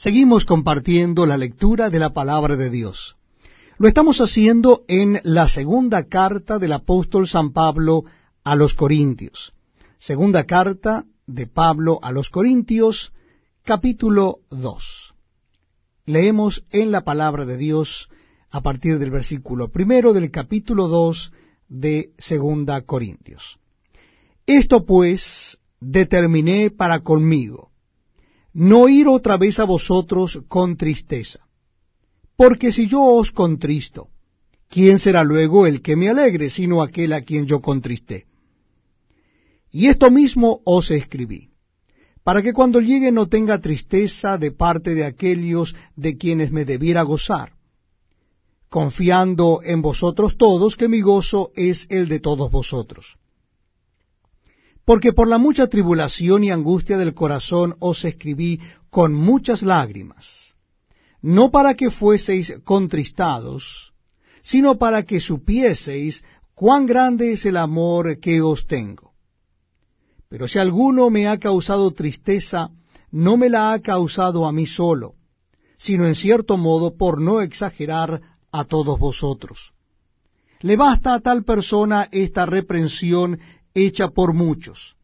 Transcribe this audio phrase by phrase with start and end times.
[0.00, 3.18] Seguimos compartiendo la lectura de la palabra de Dios.
[3.76, 8.04] Lo estamos haciendo en la segunda carta del apóstol San Pablo
[8.42, 9.52] a los Corintios.
[9.98, 13.12] Segunda carta de Pablo a los Corintios,
[13.62, 15.12] capítulo 2.
[16.06, 18.08] Leemos en la palabra de Dios
[18.48, 21.30] a partir del versículo primero del capítulo 2
[21.68, 23.58] de Segunda Corintios.
[24.46, 27.69] Esto pues determiné para conmigo
[28.52, 31.40] no ir otra vez a vosotros con tristeza.
[32.36, 34.08] Porque si yo os contristo,
[34.68, 38.26] ¿quién será luego el que me alegre, sino aquel a quien yo contristé?
[39.70, 41.50] Y esto mismo os escribí,
[42.24, 47.02] para que cuando llegue no tenga tristeza de parte de aquellos de quienes me debiera
[47.02, 47.52] gozar,
[48.68, 53.19] confiando en vosotros todos que mi gozo es el de todos vosotros.
[54.84, 60.54] Porque por la mucha tribulación y angustia del corazón os escribí con muchas lágrimas,
[61.22, 63.92] no para que fueseis contristados,
[64.42, 66.24] sino para que supieseis
[66.54, 69.12] cuán grande es el amor que os tengo.
[70.28, 72.70] Pero si alguno me ha causado tristeza,
[73.10, 75.14] no me la ha causado a mí solo,
[75.76, 78.20] sino en cierto modo por no exagerar
[78.52, 79.72] a todos vosotros.
[80.60, 83.40] Le basta a tal persona esta reprensión
[83.74, 84.96] hecha por muchos.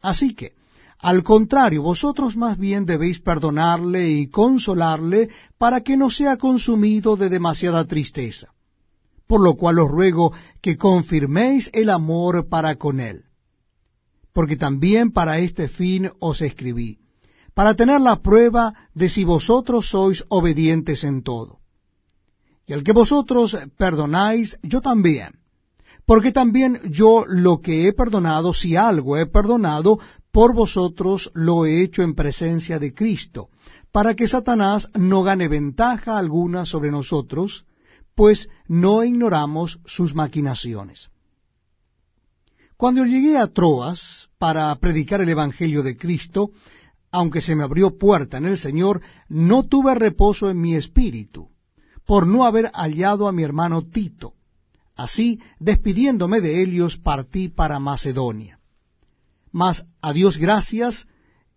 [0.00, 0.52] Así que,
[0.98, 7.28] al contrario, vosotros más bien debéis perdonarle y consolarle para que no sea consumido de
[7.28, 8.54] demasiada tristeza.
[9.26, 13.24] Por lo cual os ruego que confirméis el amor para con él.
[14.32, 16.98] Porque también para este fin os escribí,
[17.52, 21.58] para tener la prueba de si vosotros sois obedientes en todo.
[22.66, 25.41] Y al que vosotros perdonáis, yo también
[26.12, 29.98] porque también yo lo que he perdonado, si algo he perdonado,
[30.30, 33.48] por vosotros lo he hecho en presencia de Cristo,
[33.92, 37.64] para que Satanás no gane ventaja alguna sobre nosotros,
[38.14, 41.08] pues no ignoramos sus maquinaciones.
[42.76, 46.50] Cuando llegué a Troas para predicar el Evangelio de Cristo,
[47.10, 49.00] aunque se me abrió puerta en el Señor,
[49.30, 51.48] no tuve reposo en mi espíritu,
[52.04, 54.34] por no haber hallado a mi hermano Tito
[54.94, 58.58] Así, despidiéndome de Helios, partí para Macedonia.
[59.50, 61.08] Mas a Dios gracias,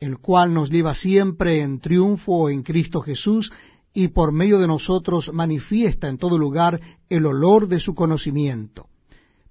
[0.00, 3.52] el cual nos lleva siempre en triunfo en Cristo Jesús,
[3.94, 8.88] y por medio de nosotros manifiesta en todo lugar el olor de su conocimiento.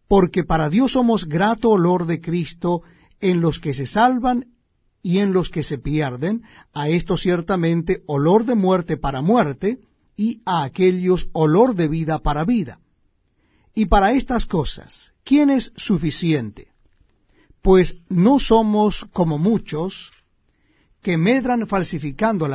[0.08, 2.81] Porque para Dios somos grato olor de Cristo
[3.19, 4.48] en los que se salvan
[5.03, 6.44] y en los que se pierden,
[6.74, 9.80] a esto ciertamente olor de muerte para muerte,
[10.16, 12.80] y a aquellos olor de vida para vida.
[13.74, 16.68] Y para estas cosas, ¿quién es suficiente?
[17.62, 20.12] Pues no somos como muchos
[21.02, 22.50] que medran falsificando la